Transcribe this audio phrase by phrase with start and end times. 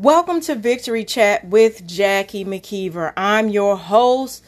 [0.00, 3.12] Welcome to Victory Chat with Jackie McKeever.
[3.16, 4.44] I'm your host,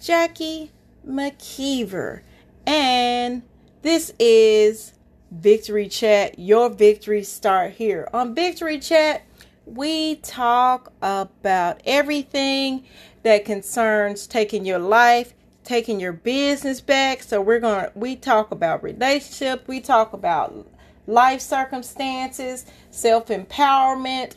[0.00, 0.70] Jackie
[1.06, 2.22] McKeever,
[2.66, 3.42] and
[3.82, 4.94] this is
[5.30, 6.38] Victory Chat.
[6.38, 8.08] Your victories start here.
[8.14, 9.20] On Victory Chat,
[9.66, 12.84] we talk about everything
[13.24, 15.34] that concerns taking your life,
[15.64, 17.22] taking your business back.
[17.22, 20.66] So we're going to we talk about relationship, we talk about
[21.06, 24.36] life circumstances, self-empowerment,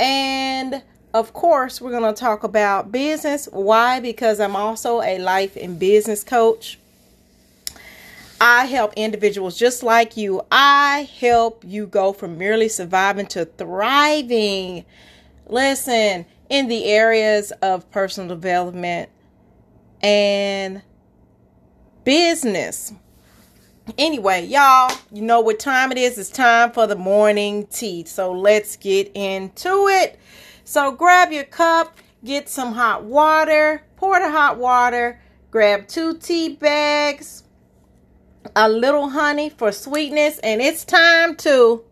[0.00, 0.82] and
[1.12, 3.48] of course, we're going to talk about business.
[3.52, 4.00] Why?
[4.00, 6.78] Because I'm also a life and business coach.
[8.40, 10.42] I help individuals just like you.
[10.50, 14.86] I help you go from merely surviving to thriving.
[15.46, 19.10] Listen, in the areas of personal development
[20.00, 20.80] and
[22.04, 22.94] business.
[23.98, 26.18] Anyway, y'all, you know what time it is.
[26.18, 28.04] It's time for the morning tea.
[28.04, 30.18] So let's get into it.
[30.64, 35.20] So grab your cup, get some hot water, pour the hot water,
[35.50, 37.44] grab two tea bags,
[38.54, 41.84] a little honey for sweetness, and it's time to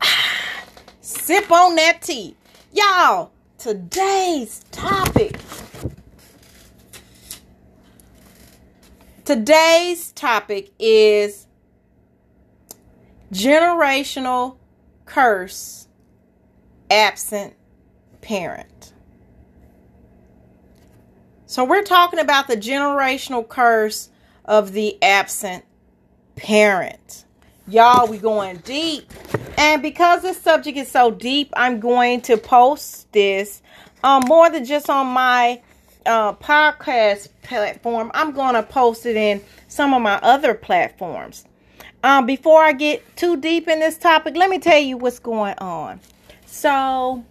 [1.00, 2.36] sip on that tea.
[2.72, 5.38] Y'all, today's topic
[9.24, 11.46] Today's topic is
[13.32, 14.56] generational
[15.04, 15.88] curse
[16.90, 17.54] absent
[18.22, 18.92] parent.
[21.46, 24.08] So we're talking about the generational curse
[24.44, 25.64] of the absent
[26.36, 27.24] parent.
[27.68, 29.12] Y'all, we going deep.
[29.58, 33.62] And because this subject is so deep, I'm going to post this
[34.02, 35.60] um, more than just on my
[36.06, 41.44] uh, podcast platform, I'm going to post it in some of my other platforms.
[42.02, 45.54] Um, before I get too deep in this topic, let me tell you what's going
[45.58, 46.00] on.
[46.46, 47.24] So,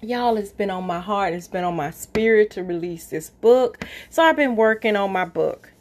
[0.00, 3.84] y'all, it's been on my heart, it's been on my spirit to release this book.
[4.08, 5.72] So, I've been working on my book.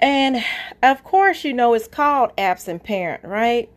[0.00, 0.42] And
[0.82, 3.68] of course, you know, it's called Absent Parent, right?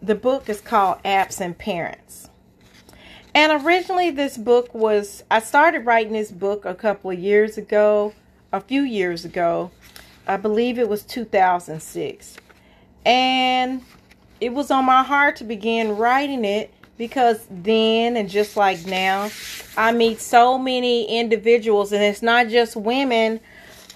[0.00, 2.27] The book is called Absent Parents.
[3.38, 8.12] And originally, this book was, I started writing this book a couple of years ago,
[8.50, 9.70] a few years ago.
[10.26, 12.36] I believe it was 2006.
[13.06, 13.82] And
[14.40, 19.30] it was on my heart to begin writing it because then, and just like now,
[19.76, 23.38] I meet so many individuals, and it's not just women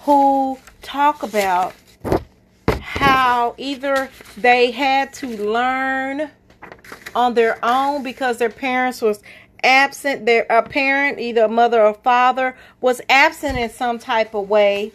[0.03, 1.73] who talk about
[2.79, 6.31] how either they had to learn
[7.15, 9.21] on their own because their parents was
[9.63, 10.25] absent.
[10.25, 14.91] Their a parent either a mother or father was absent in some type of way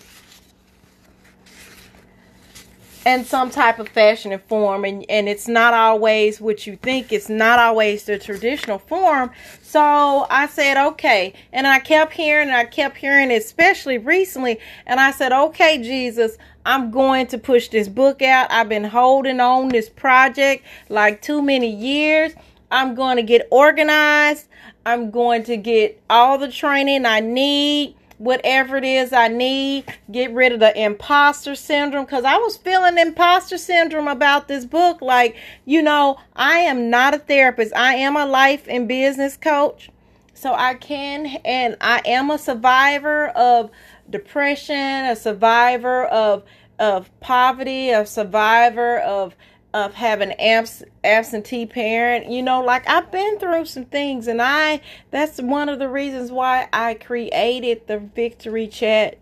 [3.08, 7.10] in some type of fashion and form and and it's not always what you think
[7.12, 9.30] it's not always the traditional form
[9.62, 15.00] so i said okay and i kept hearing and i kept hearing especially recently and
[15.00, 16.36] i said okay jesus
[16.66, 18.50] I'm going to push this book out.
[18.50, 22.34] I've been holding on this project like too many years.
[22.70, 24.48] I'm going to get organized.
[24.84, 29.84] I'm going to get all the training I need, whatever it is I need.
[30.11, 35.01] Get rid of the imposter syndrome because I was feeling imposter syndrome about this book.
[35.01, 39.91] Like, you know, I am not a therapist, I am a life and business coach.
[40.34, 43.71] So I can, and I am a survivor of
[44.09, 46.45] depression, a survivor of
[46.79, 49.35] of poverty, a survivor of
[49.75, 54.81] of having abs- absentee parent you know like i've been through some things and i
[55.11, 59.19] that's one of the reasons why i created the victory chat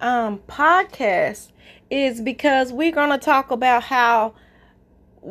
[0.00, 1.52] um podcast
[1.90, 4.34] is because we're going to talk about how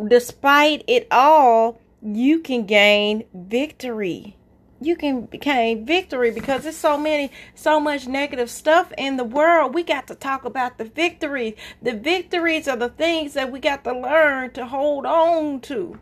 [0.08, 4.37] despite it all you can gain victory
[4.80, 9.74] you can gain victory because there's so many so much negative stuff in the world.
[9.74, 13.84] We got to talk about the victories the victories are the things that we got
[13.84, 16.00] to learn to hold on to.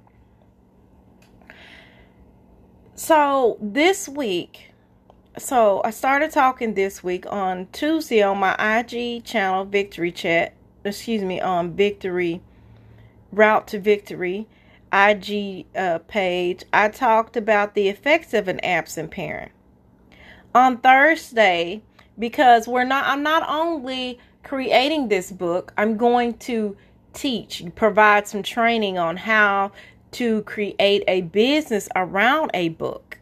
[2.95, 4.71] So this week
[5.37, 10.53] so i started talking this week on tuesday on my ig channel victory chat
[10.85, 12.41] excuse me on victory
[13.33, 14.47] route to victory
[14.93, 19.51] IG uh, page, I talked about the effects of an absent parent.
[20.53, 21.81] On Thursday,
[22.17, 26.77] because we're not, I'm not only creating this book, I'm going to
[27.13, 29.71] teach, provide some training on how
[30.11, 33.17] to create a business around a book.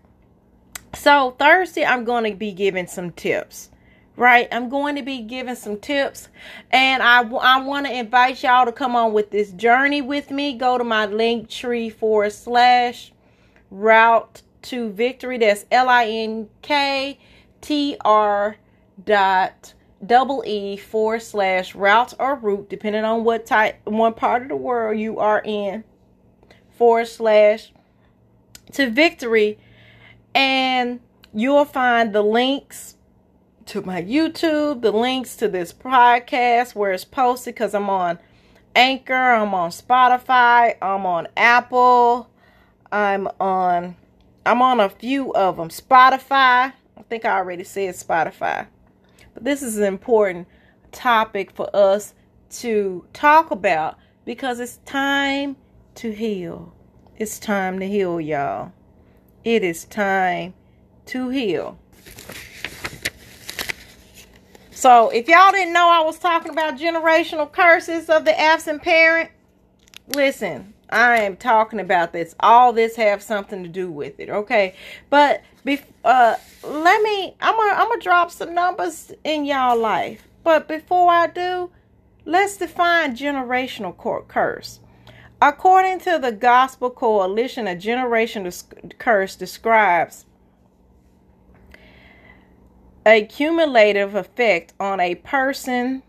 [0.93, 3.71] So, Thursday, I'm going to be giving some tips,
[4.15, 4.47] right?
[4.51, 6.29] I'm going to be giving some tips,
[6.71, 10.53] and I, I want to invite y'all to come on with this journey with me.
[10.57, 13.11] Go to my Linktree forward slash
[13.71, 15.37] route to victory.
[15.37, 17.19] That's L I N K
[17.61, 18.57] T R
[19.03, 19.73] dot
[20.05, 24.55] double E forward slash route or route, depending on what type, one part of the
[24.55, 25.83] world you are in,
[26.77, 27.71] forward slash
[28.73, 29.57] to victory.
[30.35, 30.99] And
[31.33, 32.97] you'll find the links
[33.67, 38.19] to my YouTube, the links to this podcast where it's posted because I'm on
[38.75, 42.29] Anchor, I'm on Spotify, I'm on Apple,
[42.91, 43.95] I'm on
[44.45, 45.69] I'm on a few of them.
[45.69, 48.67] Spotify, I think I already said Spotify.
[49.33, 50.47] But this is an important
[50.91, 52.13] topic for us
[52.57, 55.55] to talk about because it's time
[55.95, 56.73] to heal.
[57.17, 58.73] It's time to heal, y'all.
[59.43, 60.53] It is time
[61.05, 61.79] to heal.
[64.83, 69.31] So, if y'all didn't know I was talking about generational curses of the absent parent,
[70.13, 72.35] listen, I am talking about this.
[72.41, 74.75] All this have something to do with it, okay?
[75.09, 75.41] But
[76.03, 76.35] uh,
[76.65, 77.33] let me.
[77.39, 77.71] I'm gonna.
[77.71, 80.27] I'm gonna drop some numbers in y'all life.
[80.43, 81.69] But before I do,
[82.25, 84.81] let's define generational curse.
[85.41, 88.51] According to the Gospel Coalition, a generation
[88.97, 90.25] curse describes
[93.05, 96.03] a cumulative effect on a person.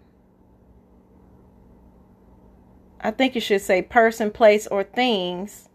[3.01, 5.69] I think you should say person, place, or things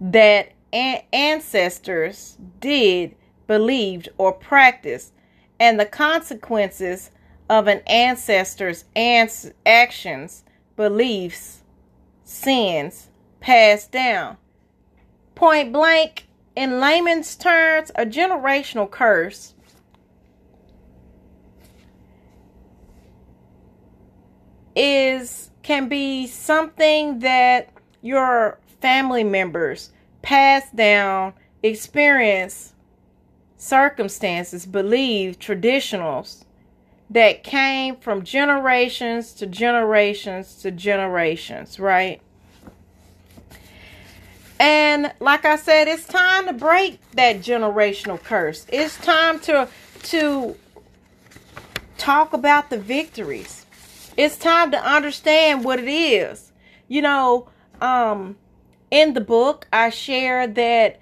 [0.00, 3.14] that ancestors did,
[3.46, 5.12] believed, or practiced,
[5.58, 7.10] and the consequences
[7.48, 10.44] of an ancestor's actions,
[10.76, 11.62] beliefs,
[12.24, 13.08] sins
[13.40, 14.36] passed down.
[15.34, 19.54] Point blank, in layman's terms, a generational curse
[24.74, 27.68] is can be something that
[28.02, 29.90] your family members
[30.22, 31.32] pass down
[31.62, 32.72] experience
[33.56, 36.44] circumstances believe traditionals
[37.10, 42.20] that came from generations to generations to generations right?
[44.58, 48.66] And like i said it's time to break that generational curse.
[48.72, 49.68] It's time to
[50.04, 50.56] to
[51.98, 53.59] talk about the victories
[54.20, 56.52] it's time to understand what it is
[56.88, 57.48] you know
[57.80, 58.36] um
[58.90, 61.00] in the book, I share that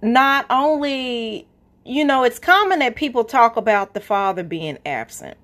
[0.00, 1.48] not only,
[1.84, 5.36] you know, it's common that people talk about the father being absent,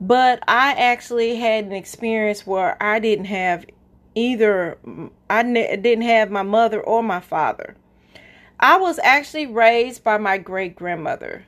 [0.00, 3.66] but I actually had an experience where I didn't have
[4.14, 4.78] either,
[5.28, 7.76] I didn't have my mother or my father.
[8.58, 11.46] I was actually raised by my great grandmother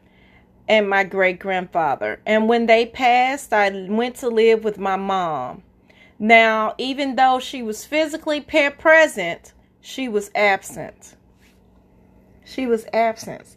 [0.69, 2.20] and my great grandfather.
[2.26, 5.62] And when they passed, I went to live with my mom.
[6.19, 11.17] Now, even though she was physically present, she was absent.
[12.44, 13.56] She was absent.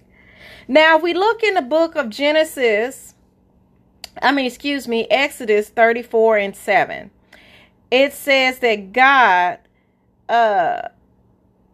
[0.68, 3.14] Now, if we look in the book of Genesis,
[4.22, 7.12] I mean, excuse me, Exodus 34 and 7.
[7.92, 9.60] It says that God,
[10.28, 10.90] uh,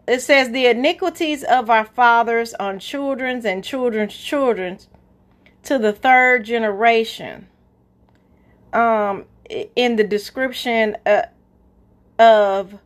[0.07, 4.89] it says the iniquities of our fathers on children's and children's children's
[5.63, 7.47] to the third generation.
[8.73, 9.25] Um,
[9.75, 11.23] in the description uh,
[12.19, 12.79] of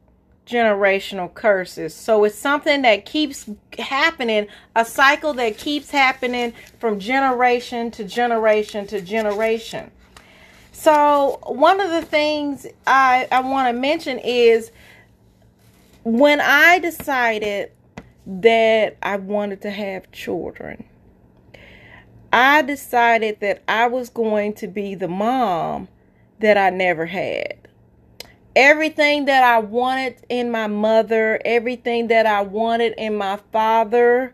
[0.46, 1.94] generational curses.
[1.94, 8.86] So it's something that keeps happening, a cycle that keeps happening from generation to generation
[8.88, 9.92] to generation.
[10.72, 14.72] So one of the things I, I want to mention is
[16.04, 17.72] when I decided
[18.28, 20.86] that I wanted to have children,
[22.36, 25.88] I decided that I was going to be the mom
[26.40, 27.70] that I never had.
[28.58, 34.34] Everything that I wanted in my mother, everything that I wanted in my father,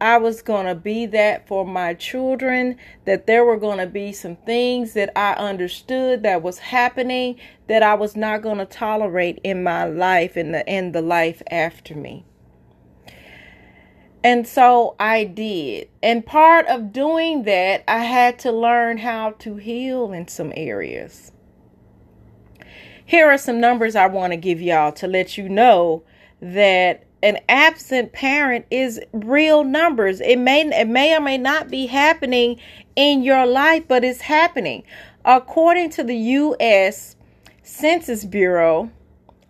[0.00, 4.14] I was going to be that for my children, that there were going to be
[4.14, 9.38] some things that I understood that was happening that I was not going to tolerate
[9.44, 12.24] in my life and the in the life after me.
[14.24, 15.88] And so I did.
[16.02, 21.30] And part of doing that, I had to learn how to heal in some areas.
[23.04, 26.04] Here are some numbers I want to give y'all to let you know
[26.40, 30.22] that an absent parent is real numbers.
[30.22, 32.58] It may it may or may not be happening
[32.96, 34.84] in your life, but it's happening.
[35.26, 37.16] According to the US
[37.62, 38.90] Census Bureau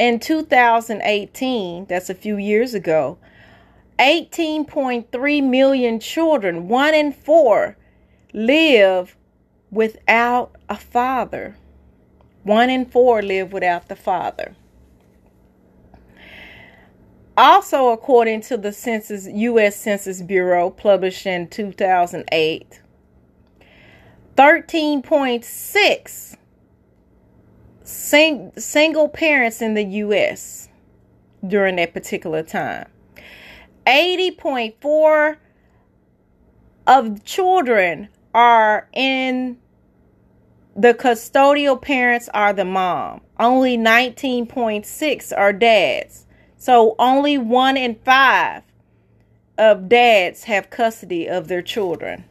[0.00, 3.18] in 2018, that's a few years ago,
[3.98, 7.76] 18.3 million children, one in four,
[8.32, 9.16] live
[9.70, 11.56] without a father.
[12.42, 14.56] One in four live without the father.
[17.36, 19.76] Also, according to the Census U.S.
[19.76, 22.80] Census Bureau, published in 2008,
[24.36, 26.36] 13.6
[27.82, 30.68] sing- single parents in the U.S.
[31.46, 32.88] during that particular time.
[33.86, 35.36] 80.4
[36.86, 39.58] of children are in
[40.76, 43.20] the custodial parents are the mom.
[43.38, 46.26] Only 19.6 are dads.
[46.56, 48.62] So only one in five
[49.56, 52.24] of dads have custody of their children.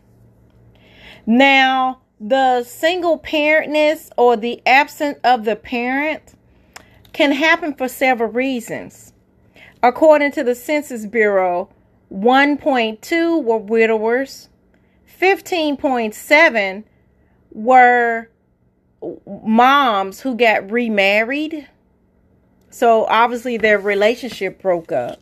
[1.25, 6.33] Now, the single parentness or the absence of the parent
[7.13, 9.12] can happen for several reasons.
[9.83, 11.67] According to the Census Bureau,
[12.09, 14.47] 1.2 were widowers,
[15.19, 16.85] 15.7
[17.51, 18.29] were
[19.27, 21.67] moms who got remarried.
[22.69, 25.19] So obviously their relationship broke up.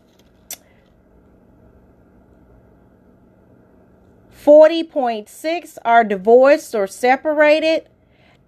[4.45, 7.89] 40.6 are divorced or separated,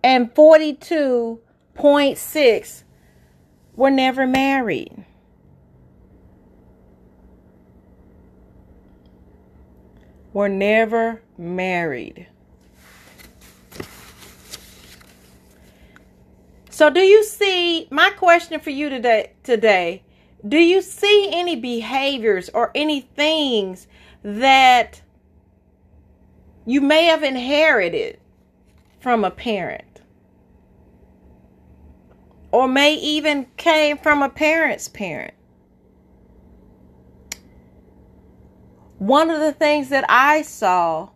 [0.03, 2.83] and 42.6
[3.75, 5.05] were never married.
[10.33, 12.27] Were never married.
[16.71, 20.03] So do you see my question for you today today?
[20.45, 23.87] Do you see any behaviors or any things
[24.23, 25.01] that
[26.65, 28.19] you may have inherited
[28.99, 30.01] from a parent?
[32.51, 35.35] Or may even came from a parent's parent?
[39.03, 41.09] One of the things that I saw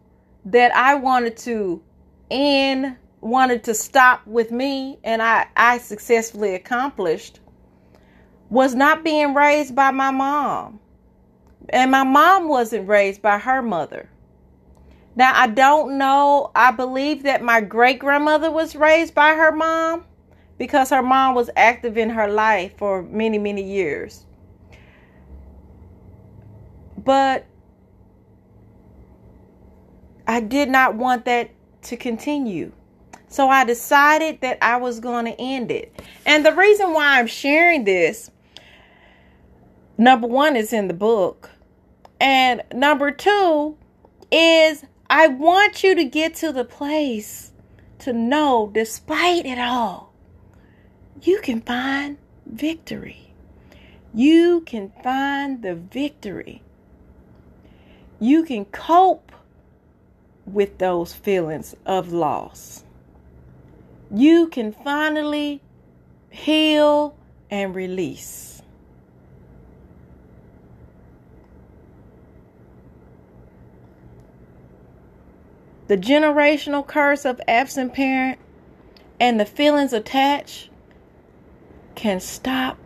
[0.44, 1.82] that I wanted to
[2.29, 7.39] end wanted to stop with me and I, I successfully accomplished
[8.50, 10.82] was not being raised by my mom.
[11.70, 14.10] And my mom wasn't raised by her mother.
[15.15, 16.51] Now, I don't know.
[16.53, 20.03] I believe that my great grandmother was raised by her mom
[20.58, 24.25] because her mom was active in her life for many, many years.
[26.98, 27.46] But
[30.27, 31.51] I did not want that
[31.84, 32.74] to continue.
[33.29, 36.01] So I decided that I was going to end it.
[36.25, 38.29] And the reason why I'm sharing this,
[39.98, 41.50] number one, is in the book.
[42.19, 43.77] And number two
[44.31, 47.51] is I want you to get to the place
[48.00, 50.13] to know, despite it all,
[51.22, 53.34] you can find victory.
[54.13, 56.63] You can find the victory.
[58.19, 59.31] You can cope
[60.48, 62.84] with those feelings of loss
[64.12, 65.62] you can finally
[66.30, 67.16] heal
[67.50, 68.62] and release.
[75.88, 78.39] The generational curse of absent parent
[79.20, 80.70] and the feelings attached
[81.96, 82.77] can stop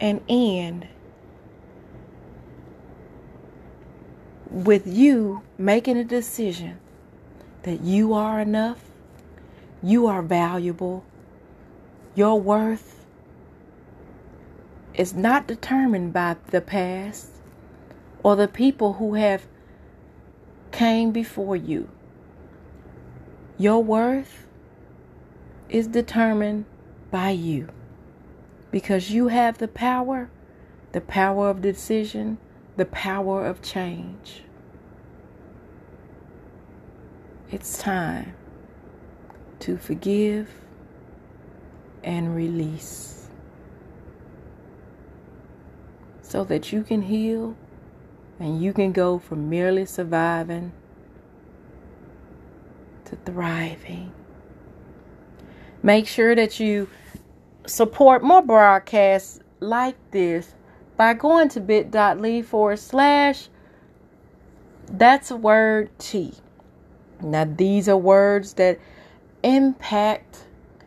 [0.00, 0.86] and end
[4.64, 6.78] with you making a decision
[7.62, 8.86] that you are enough
[9.82, 11.04] you are valuable.
[12.14, 13.04] Your worth
[14.94, 17.28] is not determined by the past
[18.22, 19.46] or the people who have
[20.72, 21.88] came before you.
[23.58, 24.46] Your worth
[25.68, 26.64] is determined
[27.10, 27.68] by you
[28.70, 30.30] because you have the power,
[30.92, 32.38] the power of decision,
[32.76, 34.42] the power of change.
[37.50, 38.34] It's time
[39.60, 40.50] to forgive
[42.02, 43.28] and release
[46.22, 47.56] so that you can heal
[48.40, 50.72] and you can go from merely surviving
[53.04, 54.12] to thriving.
[55.84, 56.88] Make sure that you
[57.64, 60.52] support more broadcasts like this
[60.96, 63.48] by going to bit.ly forward slash
[64.90, 66.34] that's a word T.
[67.22, 68.78] Now, these are words that
[69.42, 70.46] impact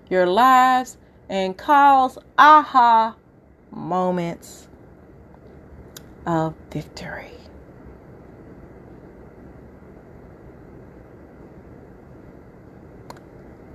[0.10, 0.98] your lives
[1.30, 3.16] and cause aha
[3.72, 4.68] moments
[6.26, 7.32] of victory.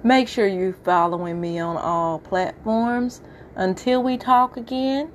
[0.03, 3.23] Make sure you're following me on all platforms.
[3.57, 5.13] Until we talk again,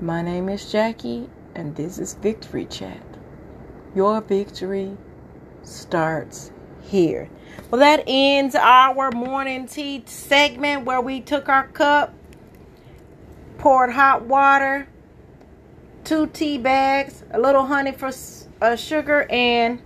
[0.00, 3.02] My name is Jackie, and this is Victory Chat.
[3.94, 4.96] Your victory
[5.62, 6.50] starts
[6.82, 7.28] here.
[7.70, 12.12] Well, that ends our morning tea segment where we took our cup,
[13.58, 14.88] poured hot water,
[16.04, 18.10] two tea bags, a little honey for
[18.60, 19.80] uh, sugar, and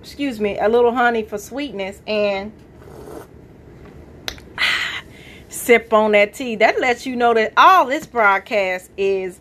[0.00, 2.52] excuse me, a little honey for sweetness, and
[5.48, 6.56] sip on that tea.
[6.56, 9.40] That lets you know that all this broadcast is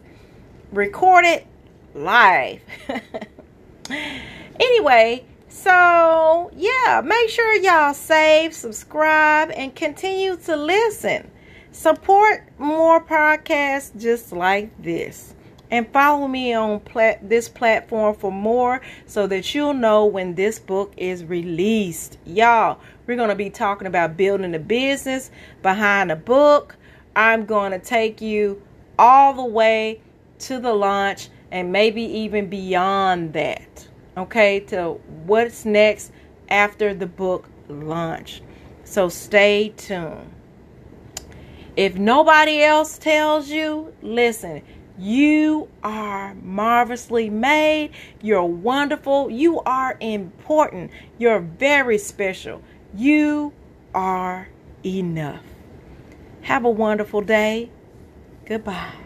[0.72, 1.46] recorded
[1.94, 2.62] live.
[4.60, 11.30] anyway, so yeah, make sure y'all save, subscribe, and continue to listen.
[11.72, 15.36] Support more podcasts just like this.
[15.70, 20.58] And follow me on plat- this platform for more so that you'll know when this
[20.58, 22.18] book is released.
[22.26, 25.30] Y'all, we're going to be talking about building a business
[25.62, 26.76] behind a book.
[27.16, 28.60] I'm going to take you
[28.98, 30.02] all the way
[30.40, 33.88] to the launch and maybe even beyond that.
[34.16, 34.92] Okay, to
[35.26, 36.12] what's next
[36.50, 38.42] after the book launch.
[38.84, 40.32] So stay tuned.
[41.76, 44.62] If nobody else tells you, listen,
[45.00, 47.92] you are marvelously made.
[48.22, 49.32] You're wonderful.
[49.32, 50.92] You are important.
[51.18, 52.62] You're very special.
[52.94, 53.54] You
[53.96, 54.50] are
[54.86, 55.44] enough.
[56.42, 57.72] Have a wonderful day.
[58.46, 59.03] Goodbye.